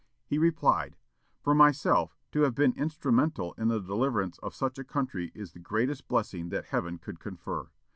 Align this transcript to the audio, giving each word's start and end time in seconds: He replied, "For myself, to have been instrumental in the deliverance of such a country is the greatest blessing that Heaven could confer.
He 0.25 0.39
replied, 0.39 0.97
"For 1.43 1.53
myself, 1.53 2.17
to 2.31 2.41
have 2.41 2.55
been 2.55 2.73
instrumental 2.75 3.53
in 3.53 3.67
the 3.67 3.79
deliverance 3.79 4.39
of 4.39 4.55
such 4.55 4.79
a 4.79 4.83
country 4.83 5.31
is 5.35 5.51
the 5.51 5.59
greatest 5.59 6.07
blessing 6.07 6.49
that 6.49 6.65
Heaven 6.65 6.97
could 6.97 7.19
confer. 7.19 7.69